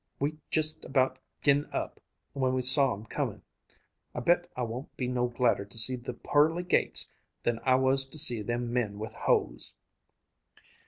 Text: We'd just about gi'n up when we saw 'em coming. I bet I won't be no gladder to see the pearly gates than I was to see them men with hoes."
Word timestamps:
We'd 0.19 0.39
just 0.49 0.83
about 0.83 1.19
gi'n 1.43 1.69
up 1.71 2.01
when 2.33 2.55
we 2.55 2.63
saw 2.63 2.91
'em 2.91 3.05
coming. 3.05 3.43
I 4.15 4.19
bet 4.21 4.49
I 4.55 4.63
won't 4.63 4.97
be 4.97 5.07
no 5.07 5.27
gladder 5.27 5.63
to 5.63 5.77
see 5.77 5.95
the 5.95 6.15
pearly 6.15 6.63
gates 6.63 7.07
than 7.43 7.59
I 7.63 7.75
was 7.75 8.05
to 8.07 8.17
see 8.17 8.41
them 8.41 8.73
men 8.73 8.97
with 8.97 9.13
hoes." 9.13 9.75